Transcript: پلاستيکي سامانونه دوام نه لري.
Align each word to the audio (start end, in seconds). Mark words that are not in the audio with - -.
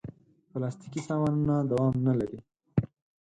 پلاستيکي 0.51 1.01
سامانونه 1.07 1.55
دوام 1.71 1.95
نه 2.07 2.13
لري. 2.19 2.39